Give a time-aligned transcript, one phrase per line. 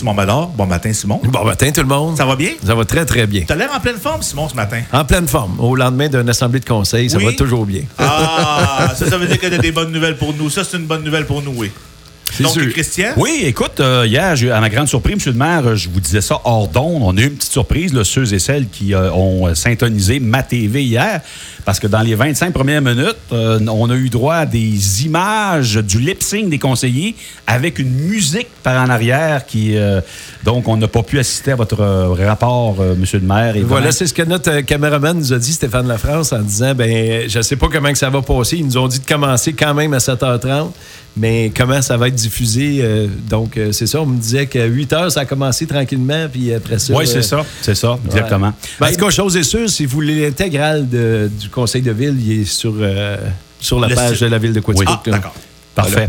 [0.00, 0.46] Simon Ballard.
[0.56, 1.20] Bon matin, Simon.
[1.24, 2.16] Bon matin, tout le monde.
[2.16, 2.50] Ça va bien?
[2.64, 3.42] Ça va très, très bien.
[3.44, 4.82] Tu as l'air en pleine forme, Simon, ce matin.
[4.92, 5.58] En pleine forme.
[5.58, 7.82] Au lendemain d'une assemblée de conseil, ça va toujours bien.
[7.98, 10.50] Ah, ça, ça veut dire que tu as des bonnes nouvelles pour nous.
[10.50, 11.72] Ça, c'est une bonne nouvelle pour nous, oui.
[12.40, 12.72] Donc, sûr.
[12.72, 13.14] Christian?
[13.16, 15.32] Oui, écoute, euh, hier, à ma grande surprise, M.
[15.32, 17.02] le maire, euh, je vous disais ça hors d'onde.
[17.02, 20.44] On a eu une petite surprise, là, ceux et celles qui euh, ont syntonisé ma
[20.44, 21.22] TV hier,
[21.68, 25.74] parce que dans les 25 premières minutes, euh, on a eu droit à des images
[25.74, 27.14] du lip-sync des conseillers
[27.46, 29.76] avec une musique par en arrière qui.
[29.76, 30.00] euh,
[30.44, 33.04] donc, on n'a pas pu assister à votre euh, rapport, euh, M.
[33.12, 33.56] le maire.
[33.56, 37.28] Et Voilà, c'est ce que notre caméraman nous a dit, Stéphane Lafrance, en disant ben,
[37.28, 38.56] je sais pas comment que ça va passer.
[38.56, 40.68] Ils nous ont dit de commencer quand même à 7h30,
[41.18, 42.78] mais comment ça va être diffusé.
[42.80, 46.54] euh, donc, euh, c'est ça, on me disait qu'à 8h, ça a commencé tranquillement, puis
[46.54, 46.94] après ça.
[46.94, 48.52] Oui, euh, c'est ça, c'est ça, exactement.
[48.80, 52.16] Ben, en tout cas, chose est sûre, si vous voulez l'intégrale du conseil de ville,
[52.24, 53.16] il est sur, euh,
[53.60, 54.22] sur la Le page site.
[54.24, 54.88] de la ville de Quaticook.
[54.88, 55.00] Oui.
[55.06, 55.34] Ah, d'accord.
[55.74, 56.08] Parfait.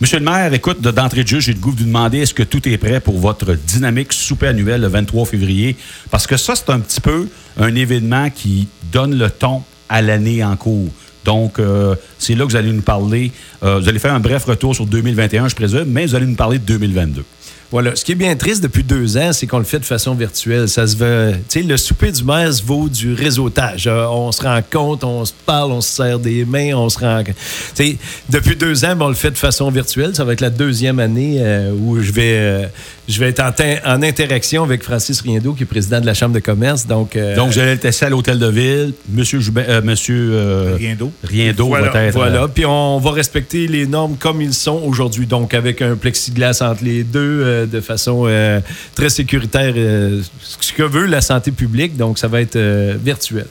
[0.00, 2.34] Monsieur le maire, écoute, de- d'entrée de jeu, j'ai le goût de vous demander est-ce
[2.34, 5.76] que tout est prêt pour votre dynamique souper annuel le 23 février?
[6.10, 10.44] Parce que ça, c'est un petit peu un événement qui donne le ton à l'année
[10.44, 10.88] en cours.
[11.24, 13.30] Donc, euh, c'est là que vous allez nous parler.
[13.62, 16.34] euh, vous allez faire un bref retour sur 2021, je présume, mais vous allez nous
[16.34, 17.24] parler de 2022.
[17.72, 17.96] Voilà.
[17.96, 20.68] Ce qui est bien triste depuis deux ans, c'est qu'on le fait de façon virtuelle.
[20.68, 21.32] Ça se veut.
[21.48, 23.86] Tu sais, le souper du maire se vaut du réseautage.
[23.86, 26.98] Euh, on se rend compte, on se parle, on se serre des mains, on se
[26.98, 27.22] rend.
[27.24, 27.32] Tu
[27.74, 27.96] sais,
[28.28, 30.14] depuis deux ans, ben, on le fait de façon virtuelle.
[30.14, 32.66] Ça va être la deuxième année euh, où je vais, euh,
[33.08, 33.40] je vais être
[33.86, 36.86] en, interaction avec Francis Riendo, qui est président de la Chambre de commerce.
[36.86, 38.92] Donc, euh, Donc, vous allez le tester à l'hôtel de ville.
[39.10, 41.10] Monsieur, Joubin- euh, monsieur euh, Rien d'eau.
[41.24, 42.14] Riendo Voilà, va être.
[42.14, 42.48] voilà.
[42.48, 45.26] Puis on va respecter les normes comme ils sont aujourd'hui.
[45.26, 48.60] Donc, avec un plexiglas entre les deux, euh, de façon euh,
[48.94, 51.96] très sécuritaire, euh, ce que veut la santé publique.
[51.96, 53.46] Donc, ça va être euh, virtuel.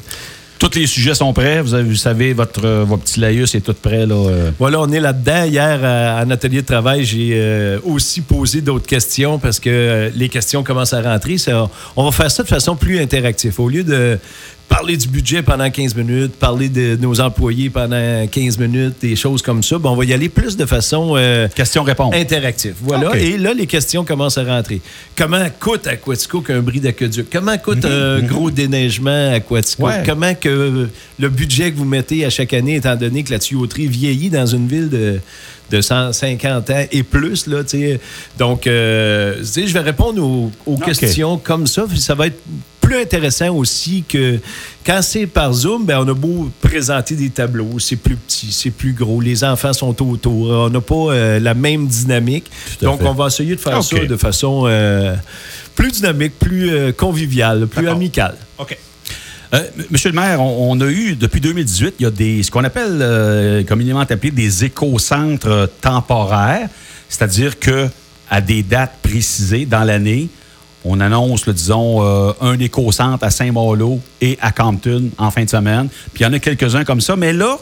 [0.59, 1.59] tous les sujets sont prêts?
[1.61, 4.05] Vous, avez- vous savez, votre, votre petit laïus est tout prêt.
[4.05, 4.51] Là, euh?
[4.59, 5.43] Voilà, on est là-dedans.
[5.45, 10.09] Hier, à, notre atelier de travail, j'ai euh, aussi posé d'autres questions parce que euh,
[10.15, 11.39] les questions commencent à rentrer.
[11.39, 13.59] Ça- on va faire ça de façon plus interactive.
[13.59, 14.19] Au lieu de
[14.71, 19.41] parler du budget pendant 15 minutes, parler de nos employés pendant 15 minutes, des choses
[19.41, 21.15] comme ça, ben, on va y aller plus de façon...
[21.17, 22.15] euh, Question-réponse.
[22.15, 22.75] interactif.
[22.81, 23.17] Voilà.
[23.17, 24.79] Et là, les questions commencent à rentrer.
[25.15, 27.27] Comment coûte à Quatico qu'un bris d'aqueduc?
[27.29, 29.87] Comment coûte un gros déneigement à Quatico?
[29.87, 30.03] Ouais.
[30.05, 30.87] Comment que
[31.19, 34.45] le budget que vous mettez à chaque année, étant donné que la tuyauterie vieillit dans
[34.45, 35.19] une ville de,
[35.69, 37.99] de 150 ans et plus, là, tu sais.
[38.39, 41.85] Donc, euh, je vais répondre aux, questions comme ça.
[41.97, 42.39] Ça va être
[42.91, 44.39] plus intéressant aussi que
[44.85, 48.71] quand c'est par Zoom, ben, on a beau présenter des tableaux, c'est plus petit, c'est
[48.71, 52.51] plus gros, les enfants sont autour, on n'a pas euh, la même dynamique.
[52.81, 53.07] Donc, fait.
[53.07, 53.83] on va essayer de faire OK.
[53.83, 55.15] ça de façon euh,
[55.73, 58.35] plus dynamique, plus euh, conviviale, plus amicale.
[58.57, 58.77] OK.
[59.53, 62.51] Euh, Monsieur le maire, on, on a eu, depuis 2018, il y a des, ce
[62.51, 66.67] qu'on appelle, euh, communément appelé des éco-centres temporaires,
[67.07, 67.87] c'est-à-dire que
[68.29, 70.29] à des dates précisées dans l'année,
[70.83, 75.89] on annonce, disons, euh, un éco-centre à Saint-Malo et à Campton en fin de semaine.
[76.13, 77.15] Puis il y en a quelques-uns comme ça.
[77.15, 77.57] Mais là,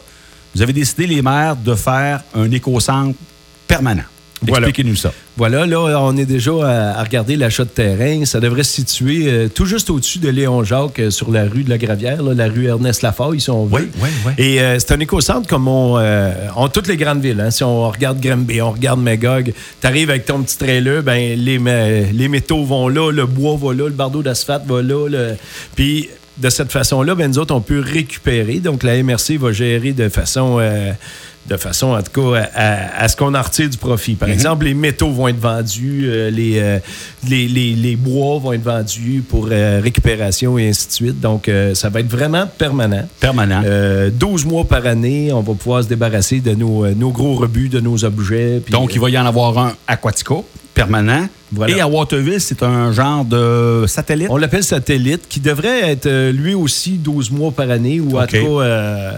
[0.54, 3.16] vous avez décidé, les maires, de faire un éco-centre
[3.68, 4.04] permanent.
[4.42, 4.68] Voilà.
[4.68, 5.12] Expliquez-nous ça.
[5.36, 8.24] Voilà, là, on est déjà à, à regarder l'achat de terrain.
[8.24, 11.62] Ça devrait se situer euh, tout juste au-dessus de Léon Jacques, euh, sur la rue
[11.62, 13.82] de la Gravière, là, la rue Ernest Lafaille, si on veut.
[13.82, 14.32] Oui, oui, oui.
[14.38, 15.98] Et euh, c'est un éco-centre comme on,
[16.56, 17.40] ont toutes les grandes villes.
[17.40, 17.50] hein.
[17.50, 21.58] Si on regarde Granby, on regarde Magog, tu arrives avec ton petit trailer, ben, les,
[22.12, 25.06] les métaux vont là, le bois va là, le bardeau d'asphalte va là.
[25.08, 25.34] le-
[25.76, 26.08] Puis
[26.38, 28.60] de cette façon-là, ben, nous autres, on peut récupérer.
[28.60, 30.58] Donc la MRC va gérer de façon...
[31.48, 34.14] de façon, en tout cas, à, à- à ce qu'on en retire du profit.
[34.14, 36.78] Par exemple, les métaux vont être vendus, euh, les, euh,
[37.28, 41.20] les, les- les bois vont être vendus pour euh, récupération et ainsi de suite.
[41.20, 43.08] Donc, ça va être vraiment permanent.
[43.18, 43.62] Permanent.
[43.64, 47.68] Euh, 12 mois par année, on va pouvoir se débarrasser de nos, nos gros rebuts,
[47.68, 48.62] de nos objets.
[48.70, 51.26] Donc, il va y en avoir un à Quatico, permanent.
[51.52, 51.76] Voilà.
[51.76, 54.28] Et à Waterville, c'est un genre de satellite.
[54.30, 58.28] On l'appelle satellite, qui devrait être lui aussi 12 mois par année, ou en OK.
[58.28, 59.12] tout cas, euh,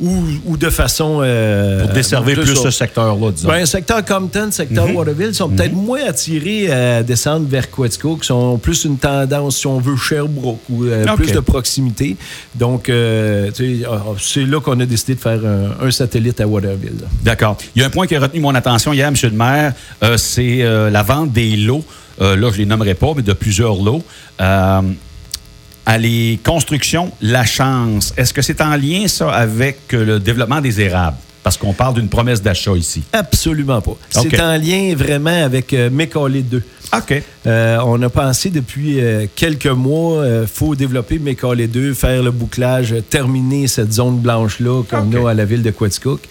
[0.00, 1.20] ou, ou de façon...
[1.22, 3.48] euh, pour desservir de plus ce secteur-là, disons.
[3.48, 8.58] Ben, secteur Compton, secteur Waterville sont peut-être moins attirés à descendre vers Quatico, qui sont
[8.58, 11.16] plus une tendance, si on veut, Sherbrooke, ou euh, OK.
[11.16, 12.16] plus de proximité.
[12.54, 16.46] Donc, euh, sais, ah, c'est là qu'on a décidé de faire un, un satellite à
[16.46, 17.04] Waterville.
[17.22, 17.56] D'accord.
[17.74, 19.14] Il y a un point qui a retenu mon attention hier, M.
[19.22, 19.72] le maire,
[20.02, 21.84] euh, c'est euh, la vente des lots.
[22.20, 24.02] Euh, là, je ne les nommerai pas, mais de plusieurs lots.
[24.40, 24.80] Euh,
[25.86, 28.12] à les constructions La Chance.
[28.16, 31.16] Est-ce que c'est en lien, ça, avec euh, le développement des érables?
[31.46, 33.04] Parce qu'on parle d'une promesse d'achat ici.
[33.12, 33.96] Absolument pas.
[34.10, 36.60] C'est en lien vraiment avec euh, Mécaulé 2.
[36.92, 37.22] OK.
[37.46, 42.32] Euh, on a pensé depuis euh, quelques mois, il faut développer Mécaulé 2, faire le
[42.32, 46.22] bouclage, euh, terminer cette zone blanche-là qu'on a à la ville de Quaticook.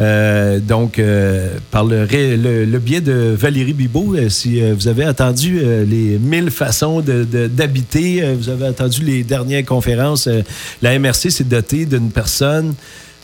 [0.00, 4.74] Euh, donc, euh, par le, ré- le- le biais de Valérie Bibot, euh, si euh,
[4.78, 9.24] vous avez entendu euh, les mille façons de- de- d'habiter, euh, vous avez entendu les
[9.24, 10.42] dernières conférences, euh,
[10.82, 12.74] la MRC s'est dotée d'une personne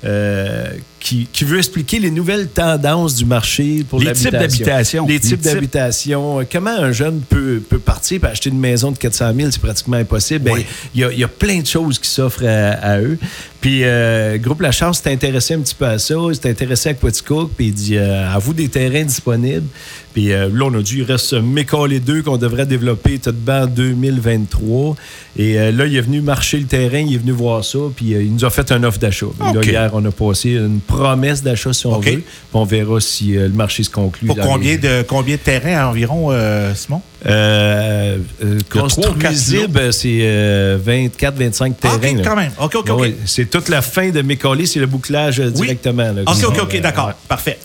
[0.07, 0.67] euh,
[1.05, 5.07] qui, qui veut expliquer les nouvelles tendances du marché pour Les types d'habitation.
[5.07, 6.41] Les Les types d'habitation.
[6.41, 9.61] Euh, Comment un jeune peut, peut partir et acheter une maison de 400 000, c'est
[9.61, 10.45] pratiquement impossible.
[10.45, 10.65] Ben, Oui.
[10.95, 13.19] Il y, a, il y a plein de choses qui s'offrent à, à eux.
[13.61, 16.15] Puis, euh, Groupe La Chance s'est intéressé un petit peu à ça.
[16.31, 17.51] Il s'est intéressé à Quaticook.
[17.55, 19.67] Puis, il dit euh, à vous des terrains disponibles.
[20.15, 23.67] Puis euh, là, on a dit il reste Mécaulé 2 qu'on devrait développer tout en
[23.67, 24.95] 2023.
[25.37, 27.79] Et euh, là, il est venu marcher le terrain, il est venu voir ça.
[27.95, 29.27] Puis, euh, il nous a fait un offre d'achat.
[29.41, 32.01] Là, hier, on a passé une promesse d'achat, si on veut.
[32.13, 34.27] Puis, on verra si euh, le marché se conclut.
[34.29, 37.01] Pour combien les- de, combien de terrains environ, euh, Simon?
[37.27, 41.97] euh, euh, construisible, c'est euh, 24-25 Ah, terrains.
[41.97, 42.23] OK, là.
[42.25, 42.53] quand même.
[42.61, 45.53] OK, OK, c'est toute la fin de Mécaulé, c'est le bouclage Oui.
[45.53, 46.13] directement.
[46.13, 46.23] là.
[46.27, 47.13] OK, OK, Euh, OK, d'accord.
[47.29, 47.59] Parfait.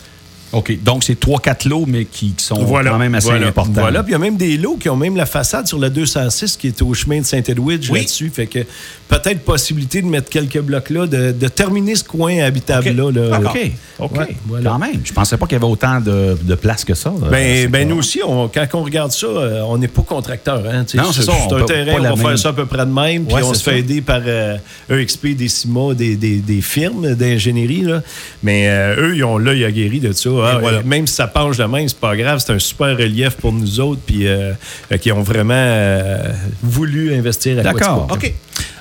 [0.51, 0.77] OK.
[0.83, 3.71] Donc, c'est 3-4 lots, mais qui, qui sont Voilà, quand même assez voilà, importants.
[3.73, 5.89] Voilà, puis il y a même des lots qui ont même la façade sur la
[5.89, 7.99] 206 qui est au chemin de Saint-Edwidge Oui.
[7.99, 8.31] là-dessus.
[8.33, 8.59] Fait que
[9.07, 13.11] peut-être possibilité de mettre quelques blocs là, de, de terminer ce coin habitable-là.
[13.11, 13.39] là.
[13.39, 13.71] OK.
[13.99, 14.17] OK.
[14.17, 14.69] Ouais, voilà.
[14.71, 15.01] Quand même.
[15.03, 17.09] Je pensais pas qu'il y avait autant de, de place que ça.
[17.09, 20.63] Euh, Ben, ben nous aussi, on- quand on regarde ça, euh, on n'est pas contracteur.
[20.67, 20.85] Hein.
[20.95, 22.91] Non, c'est ça, C'est un terrain, on va même- faire ça à peu près de
[22.91, 24.57] même, puis on se fait aider par euh,
[24.89, 27.85] EXP, Decima, des, des, des firmes d'ingénierie.
[28.43, 30.29] Mais euh, eux, ils ont l'œil aguerri de ça.
[30.59, 30.77] Voilà.
[30.77, 32.41] euh, Même si ça penche de même, c'est pas grave.
[32.45, 34.53] C'est un super relief pour nous autres, puis euh,
[35.01, 36.31] qui ont vraiment euh,
[36.61, 38.07] voulu investir à D'accord.
[38.11, 38.33] OK.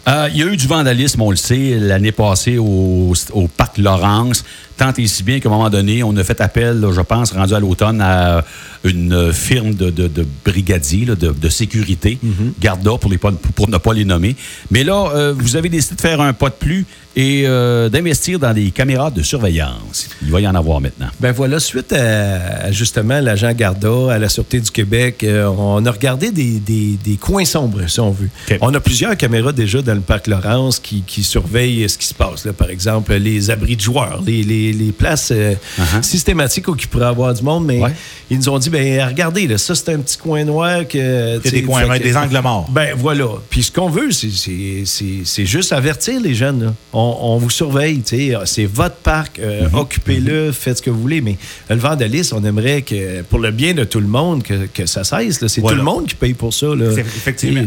[0.08, 3.76] Euh, il y a eu du vandalisme, on le sait, l'année passée au, au parc
[3.78, 4.42] Laurence.
[4.78, 7.32] Tant et si bien qu'à un moment donné, on a fait appel, là, je pense,
[7.32, 8.44] rendu à l'automne, à
[8.84, 12.18] une firme de, de, de brigadiers, là, de, de sécurité,
[12.60, 14.36] Garda, pour, les, pas- pour ne pas les nommer.
[14.70, 16.86] Mais là, euh, vous avez décidé de faire un pas de plus
[17.16, 20.08] et euh, d'investir dans des caméras de surveillance.
[20.22, 21.08] Il va y en avoir maintenant.
[21.18, 25.84] Ben voilà, suite à, à, justement l'agent Garda, à la Sûreté du Québec, euh, on
[25.84, 28.28] a regardé des, des- des coins sombres, si on veut.
[28.60, 32.14] On a plusieurs caméras déjà dans le parc Laurence qui, qui surveillent ce qui se
[32.14, 32.44] passe.
[32.44, 32.52] là.
[32.52, 36.02] Par exemple, les abris de joueurs, les, les- les places euh, Uh-huh.
[36.02, 37.92] systématiques où il pourrait avoir du monde, mais Ouais.
[38.30, 41.36] ils nous ont dit, ben regardez, là, ça c'est un petit coin noir que...
[41.36, 42.68] A des coins, des angles morts.
[42.70, 43.26] Ben voilà.
[43.50, 46.64] Puis ce qu'on veut, c'est- c'est c'est- c'est juste avertir les jeunes.
[46.64, 46.74] là.
[46.92, 48.02] On, on vous surveille.
[48.04, 49.38] C'est votre parc.
[49.38, 49.74] euh, Mhm.
[49.78, 51.20] Occupez-le, faites ce que vous voulez.
[51.20, 51.36] Mais
[51.70, 55.04] le vandalisme, on aimerait que, pour le bien de tout le monde, que, que ça
[55.04, 55.40] cesse.
[55.40, 55.48] là.
[55.48, 55.76] C'est Voilà.
[55.78, 56.66] tout le monde qui paye pour ça.
[56.74, 56.92] là.
[56.94, 57.62] C'est- effectivement.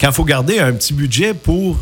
[0.00, 1.78] Quand il faut garder un petit budget pour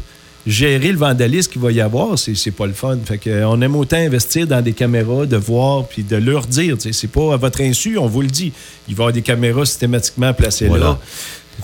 [0.46, 2.98] gérer le vandalisme qu'il va y avoir, c'est c'est pas le fun.
[3.04, 6.46] Fait que, euh, on aime autant investir dans des caméras, de voir, puis de leur
[6.46, 6.76] dire.
[6.78, 8.52] C'est pas à votre insu, on vous le dit.
[8.88, 10.84] Il va y avoir des caméras systématiquement placées Voilà.
[10.86, 10.98] là.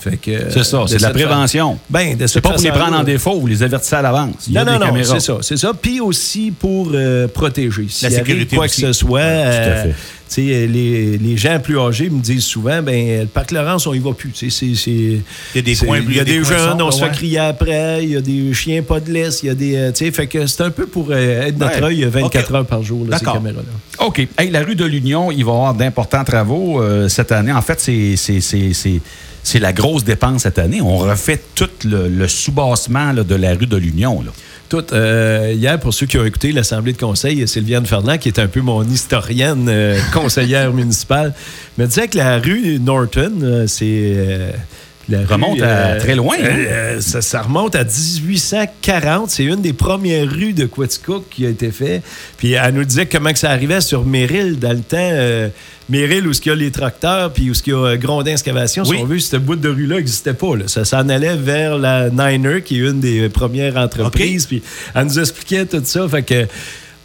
[0.01, 1.79] Fait que, euh, C'est ça, c'est de la prévention.
[1.91, 4.49] Ben, C'est pas pour les prendre en défaut, vous les avertissez à l'avance.
[4.51, 5.73] Non, non, non, c'est ça, c'est ça.
[5.81, 7.87] Puis aussi pour euh, protéger.
[7.89, 8.83] S'il La sécurité quoi aussi.
[8.83, 9.93] que ce soit, tout à euh,
[10.37, 10.67] fait.
[10.67, 14.13] les, les gens plus âgés me disent souvent, ben le parc Laurence, on y va
[14.13, 14.33] plus.
[14.43, 15.23] Il
[15.55, 17.09] y a des coins Il y a des, jeunes, on se ouais.
[17.09, 19.93] fait crier après, il y a des chiens pas de laisse, il y a des.
[20.13, 22.03] fait que c'est un peu pour euh, être notre Ouais.
[22.03, 22.55] œil 24 OK.
[22.55, 24.05] heures par jour, là, ces caméras-là.
[24.07, 24.27] OK.
[24.39, 27.53] Hey, la rue de l'Union, il va y avoir d'importants travaux cette année.
[27.53, 28.17] En fait, c'est-
[29.43, 30.81] c'est- la grosse dépense cette année.
[30.81, 34.23] On refait tout le, soubassement de la rue de l'Union.
[34.69, 38.39] Tout, euh, hier, pour ceux qui ont écouté l'Assemblée de conseil, Sylviane Fernand, qui est
[38.39, 41.35] un peu mon historienne euh, conseillère municipale,
[41.79, 44.53] me disait que la rue Norton, euh, c'est.
[45.13, 46.45] Euh, la Remonte rue, à très loin, hein?
[46.49, 49.31] euh, ça, ça remonte à 1840.
[49.31, 52.03] C'est une des premières rues de Quaticook qui a été faite.
[52.37, 54.97] Puis elle nous disait comment que ça arrivait sur Méril dans le temps.
[54.99, 55.49] euh,
[55.91, 58.83] Méril, où il y a les tracteurs, puis où il y a euh, Grondin Excavation,
[58.87, 58.97] Oui.
[58.99, 60.55] si on veut, cette bout de rue-là n'existait pas.
[60.55, 60.65] là.
[60.69, 64.45] Ça s'en allait vers la Niner, qui est une des premières entreprises.
[64.45, 64.63] Puis
[64.95, 66.07] elle nous expliquait tout ça.
[66.07, 66.47] Fait que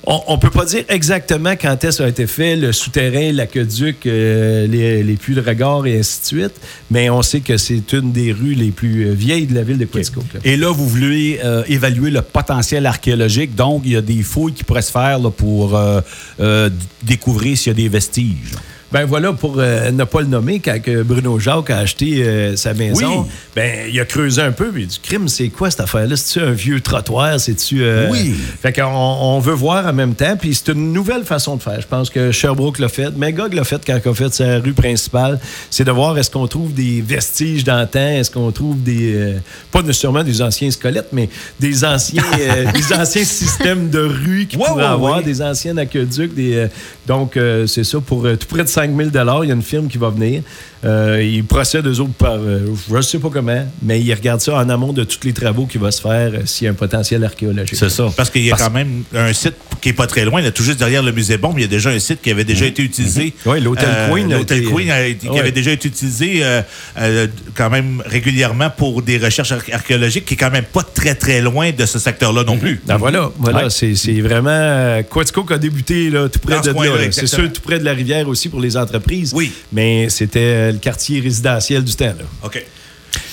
[0.05, 4.67] on ne peut pas dire exactement quand est-ce a été fait, le souterrain, l'aqueduc, euh,
[4.67, 6.53] les, les puits de regard et ainsi de suite,
[6.91, 9.77] mais on sait que c'est une des rues les plus euh, vieilles de la ville
[9.77, 10.25] de Quaticook.
[10.33, 10.39] là.
[10.43, 13.55] Et là, vous voulez euh, évaluer le potentiel archéologique.
[13.55, 16.69] Donc, il y a des fouilles qui pourraient se faire là, pour euh,
[17.01, 18.55] découvrir s'il y a des vestiges.
[18.93, 22.75] Ben voilà, pour euh, ne pas le nommer, quand Bruno Jacques a acheté euh, sa
[22.75, 23.27] maison, Oui.
[23.55, 26.15] ben il a creusé un peu, puis du crime, c'est quoi cette affaire-là?
[26.15, 27.39] C'est-tu un vieux trottoir?
[27.39, 27.81] C'est-tu.
[27.83, 28.35] euh, Oui.
[28.62, 31.81] Fait qu'on on veut voir en même temps, puis c'est une nouvelle façon de faire.
[31.81, 34.73] Je pense que Sherbrooke l'a fait, Magog l'a fait quand il a fait sa rue
[34.73, 35.39] principale.
[35.71, 39.33] C'est de voir est-ce qu'on trouve des vestiges d'antan, est-ce qu'on trouve des.
[39.71, 42.21] pas nécessairement des anciens squelettes, mais des anciens,
[42.75, 46.35] des anciens systèmes de rue qui pourraient ouais, avoir, des anciens aqueducs.
[46.35, 46.67] Des,
[47.07, 49.97] donc, c'est ça, pour tout près de 5 000 il y a une firme qui
[49.97, 50.43] va venir.
[50.85, 52.59] Euh, ils procèdent eux autres par, euh,
[52.89, 55.65] je ne sais pas comment, mais ils regardent ça en amont de tous les travaux
[55.65, 57.75] qui vont se faire euh, s'il y a un potentiel archéologique.
[57.75, 58.11] C'est ça.
[58.17, 60.51] Parce qu'il y a Parce- quand même un site qui est pas très loin, là,
[60.51, 62.65] tout juste derrière le musée Bombe, il y a déjà un site qui avait déjà
[62.65, 63.33] été utilisé.
[63.45, 65.39] Oui, l'hôtel Queen L'hôtel Queen a été- qui Ouais.
[65.39, 66.61] avait déjà été utilisé euh,
[66.99, 71.15] euh, quand même régulièrement pour des recherches ar- archéologiques, qui est quand même pas très
[71.15, 72.81] très loin de ce secteur-là non plus.
[72.85, 73.69] Ben voilà, voilà Ouais.
[73.69, 77.11] c'est, vraiment euh, Quatico qui a débuté là, tout près Dans ce de là, là.
[77.11, 79.31] C'est sûr, tout près de la rivière aussi pour les entreprises.
[79.35, 79.51] Oui.
[79.71, 82.05] Mais c'était euh, le quartier résidentiel du temps.
[82.05, 82.25] Là.
[82.43, 82.65] OK.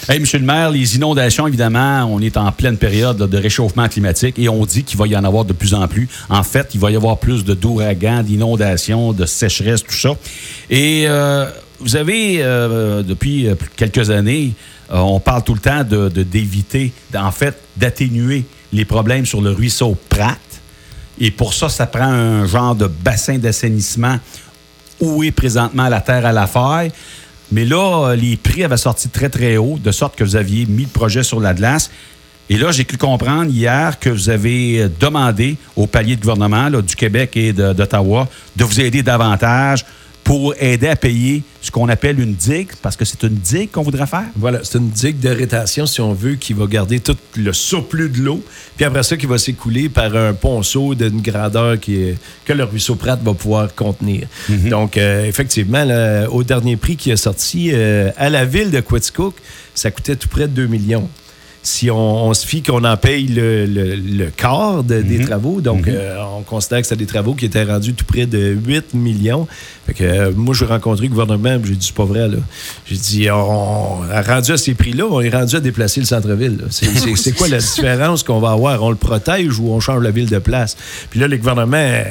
[0.08, 3.88] Hey, Monsieur le maire, les inondations, évidemment, on est en pleine période là, de réchauffement
[3.88, 6.08] climatique et on dit qu'il va y en avoir de plus en plus.
[6.28, 10.10] En fait, il va y avoir plus de d'ouragans, d'inondations, de sécheresse, tout ça.
[10.68, 11.46] Et euh,
[11.78, 14.52] vous avez, euh, depuis euh, quelques années,
[14.92, 19.40] euh, on parle tout le temps de de- d'éviter, en fait, d'atténuer les problèmes sur
[19.40, 20.38] le ruisseau Pratt.
[21.18, 24.18] Et pour ça, ça prend un genre de bassin d'assainissement
[25.00, 26.92] où est présentement la terre à la faille.
[27.52, 30.84] Mais là, les prix avaient sorti très, très haut, de sorte que vous aviez mis
[30.84, 31.90] le projet sur la glace.
[32.48, 36.96] Et là, j'ai cru comprendre hier que vous avez demandé au palier de gouvernement du
[36.96, 39.84] Québec et d'Ottawa de vous aider davantage
[40.30, 43.82] pour aider à payer ce qu'on appelle une digue, parce que c'est une digue qu'on
[43.82, 44.26] voudrait faire.
[44.36, 48.08] Voilà, c'est une digue de rétention, si on veut, qui va garder tout le surplus
[48.08, 48.40] de l'eau.
[48.76, 52.62] Puis après ça, qui va s'écouler par un ponceau d'une grandeur qui est- que le
[52.62, 54.28] ruisseau Pratt va pouvoir contenir.
[54.70, 58.78] Donc, euh, effectivement, là, au dernier prix qui est sorti, euh, à la ville de
[58.78, 59.34] Quaticook,
[59.74, 61.08] ça coûtait tout près de 2 millions.
[61.62, 65.60] Si on, on se fie qu'on en paye le, le- le quart de- des travaux,
[65.60, 68.94] donc euh, on considère que c'est des travaux qui étaient rendus tout près de 8
[68.94, 69.46] millions.
[69.86, 72.30] Fait que, euh, moi, j'ai rencontré le gouvernement, j'ai dit, c'est pas vrai.
[72.86, 76.58] J'ai dit, on, rendu à ces prix-là, on est rendu à déplacer le centre-ville.
[76.70, 78.82] C'est- quoi la différence qu'on va avoir?
[78.82, 80.78] On le protège ou on change la ville de place?
[81.10, 81.76] Puis là, le gouvernement...
[81.76, 82.04] euh,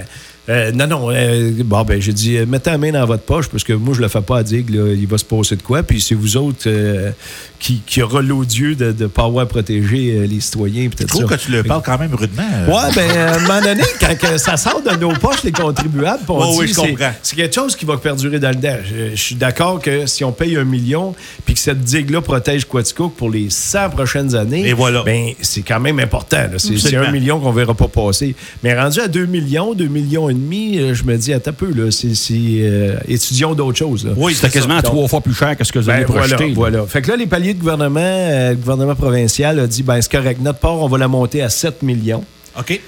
[0.49, 1.11] euh, non, non.
[1.11, 3.93] euh, bon, ben, j'ai dit, euh, mettez la main dans votre poche parce que moi,
[3.95, 4.69] je le fais pas à Digue.
[4.71, 4.91] là.
[4.93, 5.83] Il va se passer de quoi.
[5.83, 7.11] Puis c'est vous autres euh,
[7.59, 10.85] qui, qui aura l'odieux de ne pas avoir protégé les citoyens.
[10.85, 12.43] Je Peut-être trouve que tu le parles quand même rudement.
[12.67, 16.23] Ouais, ben, à un moment donné, quand que ça sort de nos poches, les contribuables,
[16.27, 17.11] on Ouais, dit oui, je c'est- comprends.
[17.21, 18.77] c'est quelque chose qui va perdurer dans le temps.
[18.83, 21.13] Je, je suis d'accord que si on paye un million,
[21.45, 25.03] puis que cette digue-là protège Quaticook pour les 100 prochaines années, Et voilà.
[25.03, 26.37] ben, c'est quand même important.
[26.57, 28.35] C'est un million qu'on verra pas passer.
[28.63, 31.53] Mais rendu à 2 millions, 2 millions et demi, euh, je me dis, attends un
[31.53, 32.07] peu, là, c'est
[32.39, 34.05] euh, étudions d'autres choses.
[34.05, 34.11] là.
[34.17, 34.53] Oui, C'était ça.
[34.53, 36.47] quasiment Donc- trois fois plus cher que ce que vous Ben, avez projeté.
[36.47, 36.53] là.
[36.55, 36.85] voilà.
[36.87, 40.11] Fait que là, les paliers de gouvernement, euh, le gouvernement provincial a dit, ben, c'est
[40.11, 40.39] correct.
[40.41, 42.23] Notre part, on va la monter à 7 millions.
[42.57, 42.79] OK.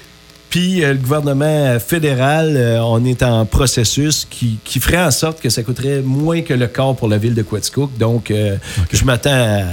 [0.50, 5.40] Puis euh, le gouvernement fédéral, euh, on est en processus qui, qui ferait en sorte
[5.40, 7.96] que ça coûterait moins que le quart pour la ville de Quaticook.
[7.98, 8.56] Donc, euh,
[8.92, 9.64] je m'attends à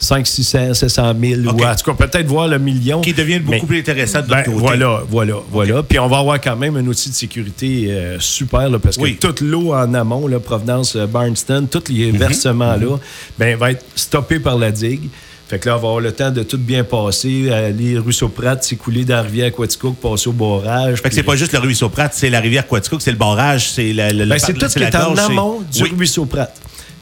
[0.00, 1.60] 500, 600, 700 000 OK.
[1.60, 3.00] ou en tout cas peut-être voir le million.
[3.02, 4.56] Qui devient beaucoup Mais- plus intéressant de ben, côté.
[4.56, 5.82] voilà, voilà, voilà.
[5.82, 9.08] Puis on va avoir quand même un outil de sécurité euh, super là, parce que
[9.18, 11.96] toute l'eau en amont, là, provenance euh, Barnston, tous Mhm.
[11.98, 12.98] les versements-là,
[13.38, 15.08] ben, va être stoppé par la digue.
[15.48, 18.62] Fait que là, on va avoir le temps de tout bien passer, aller ruisseau Pratt,
[18.62, 21.00] s'écouler dans la rivière Quaticook, passer au barrage.
[21.02, 23.68] Fait que c'est pas juste le ruisseau Pratt, c'est la rivière Quaticook, c'est le barrage,
[23.68, 25.90] c'est la, le- Ben, c'est tout ce qui la est en amont du Oui.
[25.98, 26.54] ruisseau Pratt.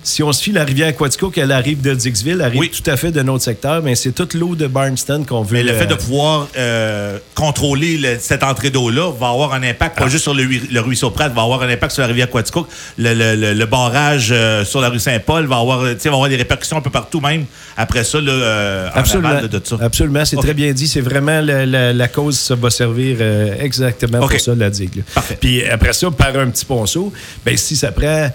[0.08, 2.70] Si on se fie la rivière Quaticook, elle arrive de Dixville, elle arrive Oui.
[2.70, 5.58] tout à fait de notre secteur, mais c'est toute l'eau de Barnston qu'on veut.
[5.58, 9.62] Mais le euh, fait de pouvoir euh, contrôler le- cette entrée d'eau-là va avoir un
[9.62, 10.02] impact, Ah.
[10.04, 12.66] pas juste sur le, ruisseau Pratt, va avoir un impact sur la rivière Quaticook.
[12.96, 13.12] Le,
[13.54, 16.88] le- barrage euh, sur la rue Saint-Paul va avoir, va avoir des répercussions un peu
[16.90, 17.44] partout, même
[17.76, 19.28] après ça, là, euh, en Absolument.
[19.28, 19.76] aval de, de ça.
[19.80, 20.88] Absolument, c'est très bien dit.
[20.88, 23.18] C'est vraiment la, la- la cause, ça va servir
[23.60, 24.96] exactement pour ça, la digue.
[24.96, 25.02] là.
[25.14, 25.36] Parfait.
[25.38, 27.12] Puis après ça, par un petit ponceau,
[27.44, 28.30] ben, si ça prend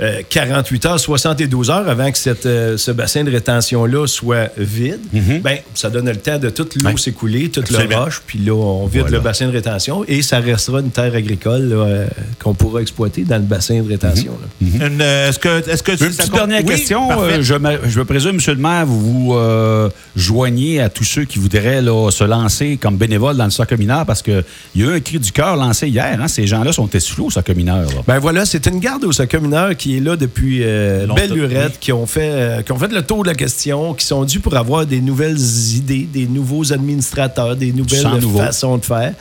[0.00, 4.98] euh, 48 heures, 72 heures avant que cette, euh, ce bassin de rétention-là soit vide,
[5.42, 6.96] ben, ça donne le temps de toute l'eau Ouais.
[6.96, 9.18] s'écouler, toute la roche, puis là, on vide Voilà.
[9.18, 12.06] le bassin de rétention et ça restera une terre agricole euh,
[12.42, 14.32] qu'on pourra exploiter dans le bassin de rétention.
[14.62, 17.22] euh, est-ce que, est-ce que Une petite dernière Oui, question.
[17.22, 21.04] Euh, je, me, je me présume, Monsieur le maire, vous vous euh, joignez à tous
[21.04, 24.42] ceux qui voudraient là, se lancer comme bénévoles dans le soccer mineur parce qu'il
[24.76, 26.18] y a eu un cri du cœur lancé hier.
[26.20, 26.28] hein.
[26.28, 27.86] Ces gens-là sont essoufflés au soccer mineur.
[27.86, 28.02] là.
[28.06, 31.72] Ben voilà, c'est une garde au soccer mineur qui est là depuis euh, belle lurette,
[31.72, 31.78] oui.
[31.80, 34.40] qui, ont fait, euh, qui ont fait le tour de la question, qui sont dus
[34.40, 35.38] pour avoir des nouvelles
[35.76, 39.12] idées, des nouveaux administrateurs, des nouvelles façons de faire.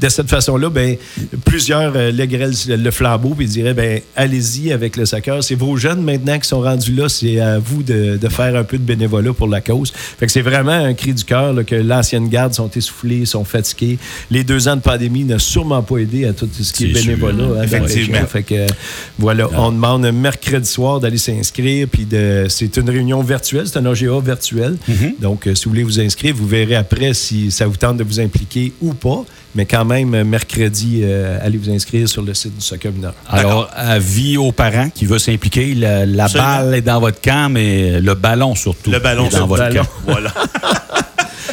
[0.00, 0.96] De cette façon-là, ben,
[1.44, 5.42] plusieurs euh, lègueraient le, le flambeau et diraient ben, allez-y avec le soccer.
[5.44, 8.64] C'est vos jeunes maintenant qui sont rendus là, c'est à vous de, de faire un
[8.64, 9.92] peu de bénévolat pour la cause.
[9.92, 13.98] Fait que c'est vraiment un cri du cœur que l'ancienne garde sont essoufflés, sont fatigués.
[14.30, 17.44] Les deux ans de pandémie n'ont sûrement pas aidé à tout ce qui est, bénévolat.
[17.60, 18.26] hein, Effectivement.
[18.26, 18.66] Fait que
[19.18, 21.88] voilà, on demande mercredi soir d'aller s'inscrire.
[21.90, 24.76] Puis de, c'est une réunion virtuelle, c'est un OGA virtuel.
[25.20, 28.04] Donc, euh, si vous voulez vous inscrire, vous verrez après si ça vous tente de
[28.04, 29.24] vous impliquer ou pas.
[29.54, 33.14] Mais quand même, euh, mercredi, euh, allez vous inscrire sur le site du soccer mineur.
[33.28, 38.14] Alors, avis aux parents qui veulent s'impliquer, la, balle est dans votre camp, mais le
[38.14, 38.90] ballon surtout.
[38.90, 39.82] Le ballon est dans sur votre ballon.
[39.82, 39.88] camp.
[40.06, 40.32] Voilà.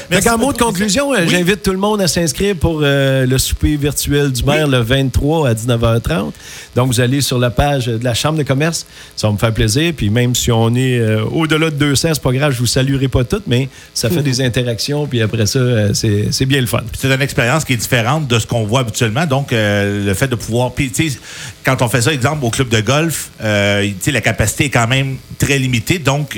[0.10, 1.30] Merci qu'en mot de conclusion, euh, Oui.
[1.30, 5.50] j'invite tout le monde à s'inscrire pour euh, le souper virtuel du maire le 23
[5.50, 6.32] à 19h30.
[6.76, 8.88] Donc, vous allez sur la page de la Chambre de commerce.
[9.16, 9.94] Ça va me faire plaisir.
[9.96, 13.08] Puis même si on est euh, au-delà de 200, c'est pas grave, je vous saluerai
[13.08, 15.06] pas toutes, mais ça fait des interactions.
[15.06, 16.82] Puis après ça, euh, c'est bien le fun.
[16.98, 19.28] c'est une expérience qui est différente de ce qu'on voit habituellement.
[19.28, 20.72] Donc, le fait de pouvoir.
[20.72, 21.20] Puis, tu sais,
[21.64, 25.60] quand on fait ça, exemple, au club de golf, la capacité est quand même très
[25.60, 26.00] limitée.
[26.00, 26.36] Donc,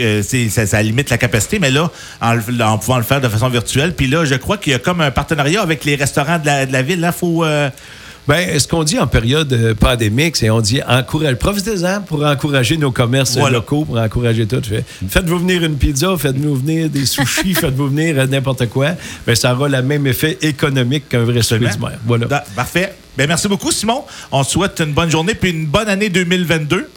[0.49, 1.57] ça, ça limite la capacité.
[1.59, 3.60] Mais là, en, en pouvant le faire de façon virtuelle,
[3.95, 6.65] puis là, je crois qu'il y a comme un partenariat avec les restaurants de la,
[6.65, 6.99] de la ville.
[6.99, 7.43] Là, faut.
[7.45, 7.69] euh,
[8.27, 12.77] Ben, ce qu'on dit en période euh, pandémique, c'est on dit encourage, profitez-en pour encourager
[12.77, 13.55] nos commerces Voilà.
[13.57, 14.61] locaux, pour encourager tout.
[14.63, 18.89] Fait, Faites-vous venir une pizza, faites-vous venir des sushis, faites-vous venir euh, n'importe quoi.
[19.25, 21.97] Ben, ça aura le même effet économique qu'un vrai souper du maire.
[22.05, 22.27] Voilà.
[22.27, 22.93] Da- Parfait.
[23.17, 24.03] Ben, merci beaucoup, Simon.
[24.31, 26.87] On te souhaite une bonne journée puis une bonne année 2022.